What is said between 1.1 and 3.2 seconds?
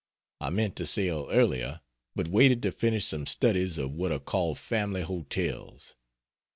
earlier, but waited to finish